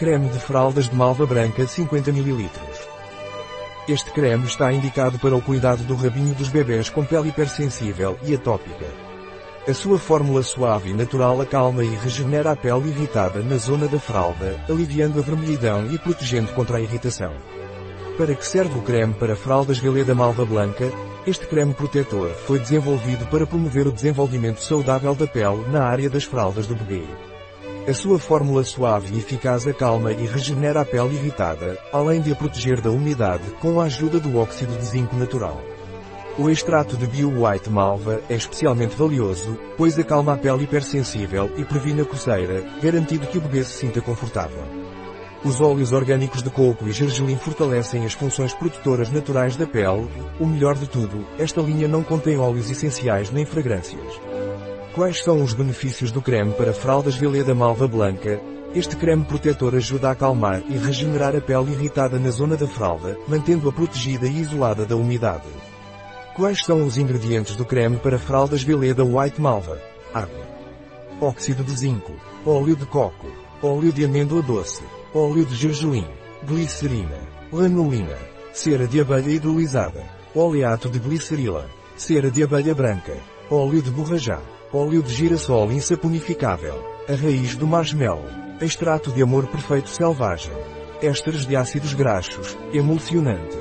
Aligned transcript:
Creme 0.00 0.30
de 0.30 0.38
fraldas 0.38 0.88
de 0.88 0.96
malva 0.96 1.26
branca 1.26 1.66
50 1.66 2.08
ml. 2.08 2.48
Este 3.86 4.10
creme 4.12 4.46
está 4.46 4.72
indicado 4.72 5.18
para 5.18 5.36
o 5.36 5.42
cuidado 5.42 5.82
do 5.82 5.94
rabinho 5.94 6.34
dos 6.34 6.48
bebês 6.48 6.88
com 6.88 7.04
pele 7.04 7.28
hipersensível 7.28 8.18
e 8.22 8.34
atópica. 8.34 8.86
A 9.68 9.74
sua 9.74 9.98
fórmula 9.98 10.42
suave 10.42 10.88
e 10.88 10.94
natural 10.94 11.38
acalma 11.42 11.84
e 11.84 11.94
regenera 11.96 12.50
a 12.50 12.56
pele 12.56 12.88
irritada 12.88 13.42
na 13.42 13.58
zona 13.58 13.86
da 13.88 13.98
fralda, 13.98 14.58
aliviando 14.70 15.18
a 15.18 15.22
vermelhidão 15.22 15.92
e 15.92 15.98
protegendo 15.98 16.50
contra 16.54 16.78
a 16.78 16.80
irritação. 16.80 17.34
Para 18.16 18.34
que 18.34 18.46
serve 18.46 18.78
o 18.78 18.82
creme 18.82 19.12
para 19.12 19.36
fraldas 19.36 19.78
Veleda 19.78 20.14
Malva 20.14 20.46
Blanca? 20.46 20.90
Este 21.26 21.46
creme 21.46 21.74
protetor 21.74 22.30
foi 22.46 22.58
desenvolvido 22.58 23.26
para 23.26 23.46
promover 23.46 23.86
o 23.86 23.92
desenvolvimento 23.92 24.62
saudável 24.62 25.14
da 25.14 25.26
pele 25.26 25.62
na 25.70 25.84
área 25.84 26.08
das 26.08 26.24
fraldas 26.24 26.66
do 26.66 26.74
bebê. 26.74 27.04
A 27.88 27.94
sua 27.94 28.18
fórmula 28.18 28.62
suave 28.62 29.14
e 29.14 29.18
eficaz 29.18 29.66
acalma 29.66 30.12
e 30.12 30.26
regenera 30.26 30.82
a 30.82 30.84
pele 30.84 31.14
irritada, 31.14 31.78
além 31.90 32.20
de 32.20 32.30
a 32.30 32.36
proteger 32.36 32.78
da 32.78 32.90
umidade 32.90 33.42
com 33.58 33.80
a 33.80 33.84
ajuda 33.84 34.20
do 34.20 34.36
óxido 34.36 34.76
de 34.76 34.84
zinco 34.84 35.16
natural. 35.16 35.58
O 36.38 36.50
extrato 36.50 36.94
de 36.96 37.06
Bio 37.06 37.42
White 37.42 37.70
Malva 37.70 38.20
é 38.28 38.34
especialmente 38.34 38.94
valioso, 38.94 39.58
pois 39.78 39.98
acalma 39.98 40.34
a 40.34 40.36
pele 40.36 40.64
hipersensível 40.64 41.50
e 41.56 41.64
previne 41.64 42.02
a 42.02 42.04
coceira, 42.04 42.62
garantindo 42.82 43.26
que 43.26 43.38
o 43.38 43.40
bebê 43.40 43.64
se 43.64 43.78
sinta 43.78 44.00
confortável. 44.02 44.62
Os 45.42 45.58
óleos 45.58 45.90
orgânicos 45.90 46.42
de 46.42 46.50
coco 46.50 46.86
e 46.86 46.92
gergelim 46.92 47.36
fortalecem 47.38 48.04
as 48.04 48.12
funções 48.12 48.52
protetoras 48.52 49.10
naturais 49.10 49.56
da 49.56 49.66
pele. 49.66 50.06
O 50.38 50.46
melhor 50.46 50.76
de 50.76 50.86
tudo, 50.86 51.26
esta 51.38 51.62
linha 51.62 51.88
não 51.88 52.02
contém 52.02 52.38
óleos 52.38 52.70
essenciais 52.70 53.30
nem 53.30 53.46
fragrâncias. 53.46 54.29
Quais 54.94 55.22
são 55.22 55.40
os 55.40 55.54
benefícios 55.54 56.10
do 56.10 56.20
creme 56.20 56.52
para 56.52 56.72
fraldas 56.72 57.14
Veleda 57.14 57.54
Malva 57.54 57.86
Blanca? 57.86 58.40
Este 58.74 58.96
creme 58.96 59.24
protetor 59.24 59.76
ajuda 59.76 60.08
a 60.08 60.10
acalmar 60.12 60.64
e 60.68 60.76
regenerar 60.76 61.36
a 61.36 61.40
pele 61.40 61.70
irritada 61.70 62.18
na 62.18 62.30
zona 62.30 62.56
da 62.56 62.66
fralda, 62.66 63.16
mantendo-a 63.28 63.72
protegida 63.72 64.26
e 64.26 64.40
isolada 64.40 64.84
da 64.84 64.96
umidade. 64.96 65.46
Quais 66.34 66.64
são 66.64 66.84
os 66.84 66.98
ingredientes 66.98 67.54
do 67.54 67.64
creme 67.64 67.98
para 67.98 68.18
fraldas 68.18 68.64
Veleda 68.64 69.04
White 69.04 69.40
Malva? 69.40 69.80
Água. 70.12 70.44
Óxido 71.20 71.62
de 71.62 71.70
zinco. 71.70 72.12
Óleo 72.44 72.74
de 72.74 72.84
coco. 72.86 73.28
Óleo 73.62 73.92
de 73.92 74.04
amêndoa 74.04 74.42
doce. 74.42 74.82
Óleo 75.14 75.46
de 75.46 75.54
gergelim. 75.54 76.06
Glicerina. 76.42 77.28
Lanolina. 77.52 78.18
Cera 78.52 78.88
de 78.88 79.00
abelha 79.00 79.30
hidrolisada. 79.30 80.02
Oleato 80.34 80.88
de 80.88 80.98
glicerila. 80.98 81.70
Cera 81.96 82.28
de 82.28 82.42
abelha 82.42 82.74
branca. 82.74 83.16
Óleo 83.48 83.80
de 83.80 83.90
borrajá. 83.90 84.40
Óleo 84.72 85.02
de 85.02 85.12
girassol 85.12 85.72
insaponificável. 85.72 86.80
A 87.08 87.16
raiz 87.16 87.56
do 87.56 87.66
marshmallow. 87.66 88.24
Extrato 88.60 89.10
de 89.10 89.20
amor 89.20 89.48
perfeito 89.48 89.88
selvagem. 89.88 90.52
Ésteres 91.02 91.44
de 91.44 91.56
ácidos 91.56 91.92
graxos. 91.92 92.56
Emulsionante. 92.72 93.58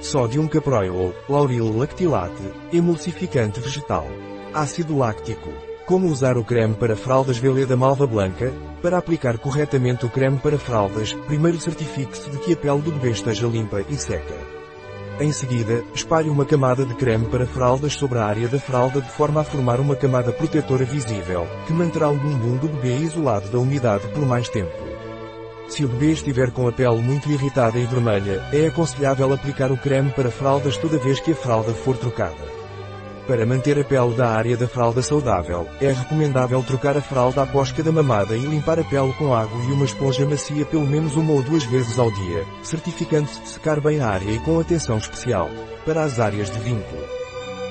Sódium 0.00 0.46
caproil, 0.46 1.12
lauril 1.28 1.76
lactilate, 1.76 2.44
emulsificante 2.72 3.58
vegetal. 3.58 4.06
Ácido 4.54 4.96
láctico. 4.96 5.50
Como 5.84 6.06
usar 6.06 6.38
o 6.38 6.44
creme 6.44 6.74
para 6.74 6.94
fraldas 6.94 7.38
Veleda 7.38 7.76
Malva 7.76 8.06
Blanca? 8.06 8.52
Para 8.80 8.98
aplicar 8.98 9.38
corretamente 9.38 10.06
o 10.06 10.10
creme 10.10 10.38
para 10.38 10.60
fraldas, 10.60 11.12
primeiro 11.26 11.58
certifique-se 11.60 12.30
de 12.30 12.38
que 12.38 12.52
a 12.52 12.56
pele 12.56 12.82
do 12.82 12.92
bebê 12.92 13.10
esteja 13.10 13.48
limpa 13.48 13.84
e 13.88 13.96
seca. 13.96 14.61
Em 15.22 15.30
seguida, 15.30 15.84
espalhe 15.94 16.28
uma 16.28 16.44
camada 16.44 16.84
de 16.84 16.94
creme 16.94 17.26
para 17.26 17.46
fraldas 17.46 17.92
sobre 17.92 18.18
a 18.18 18.24
área 18.24 18.48
da 18.48 18.58
fralda 18.58 19.00
de 19.00 19.08
forma 19.08 19.40
a 19.40 19.44
formar 19.44 19.78
uma 19.78 19.94
camada 19.94 20.32
protetora 20.32 20.84
visível, 20.84 21.46
que 21.64 21.72
manterá 21.72 22.10
o 22.10 22.16
bumbum 22.16 22.56
do 22.56 22.66
bebê 22.66 22.96
isolado 22.96 23.48
da 23.48 23.60
umidade 23.60 24.04
por 24.08 24.26
mais 24.26 24.48
tempo. 24.48 24.72
Se 25.68 25.84
o 25.84 25.88
bebê 25.88 26.10
estiver 26.10 26.50
com 26.50 26.66
a 26.66 26.72
pele 26.72 27.00
muito 27.00 27.30
irritada 27.30 27.78
e 27.78 27.86
vermelha, 27.86 28.42
é 28.52 28.66
aconselhável 28.66 29.32
aplicar 29.32 29.70
o 29.70 29.76
creme 29.76 30.10
para 30.10 30.28
fraldas 30.28 30.76
toda 30.76 30.98
vez 30.98 31.20
que 31.20 31.30
a 31.30 31.36
fralda 31.36 31.72
for 31.72 31.96
trocada. 31.96 32.61
Para 33.26 33.46
manter 33.46 33.78
a 33.78 33.84
pele 33.84 34.14
da 34.14 34.30
área 34.30 34.56
da 34.56 34.66
fralda 34.66 35.00
saudável, 35.00 35.68
é 35.80 35.92
recomendável 35.92 36.60
trocar 36.64 36.96
a 36.96 37.00
fralda 37.00 37.42
após 37.42 37.70
cada 37.70 37.92
mamada 37.92 38.36
e 38.36 38.40
limpar 38.40 38.80
a 38.80 38.84
pele 38.84 39.12
com 39.12 39.32
água 39.32 39.62
e 39.64 39.72
uma 39.72 39.84
esponja 39.84 40.26
macia 40.26 40.66
pelo 40.66 40.86
menos 40.86 41.14
uma 41.14 41.32
ou 41.32 41.42
duas 41.42 41.62
vezes 41.64 41.98
ao 41.98 42.10
dia, 42.10 42.44
certificando-se 42.64 43.40
de 43.40 43.48
secar 43.48 43.80
bem 43.80 44.00
a 44.00 44.08
área 44.08 44.30
e 44.30 44.40
com 44.40 44.58
atenção 44.58 44.98
especial. 44.98 45.48
Para 45.84 46.02
as 46.02 46.18
áreas 46.18 46.50
de 46.50 46.58
vínculo. 46.58 47.02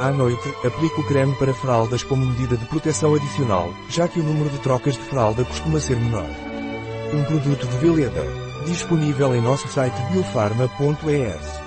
À 0.00 0.10
noite, 0.10 0.48
aplique 0.64 1.00
o 1.00 1.06
creme 1.06 1.34
para 1.36 1.54
fraldas 1.54 2.02
como 2.02 2.24
medida 2.24 2.56
de 2.56 2.64
proteção 2.66 3.14
adicional, 3.14 3.72
já 3.88 4.06
que 4.06 4.20
o 4.20 4.22
número 4.22 4.50
de 4.50 4.58
trocas 4.58 4.94
de 4.94 5.02
fralda 5.02 5.44
costuma 5.44 5.80
ser 5.80 5.96
menor. 5.96 6.26
Um 7.14 7.24
produto 7.24 7.66
de 7.66 7.76
Veleda. 7.78 8.24
Disponível 8.66 9.34
em 9.34 9.40
nosso 9.40 9.66
site 9.68 10.00
biofarma.es. 10.12 11.61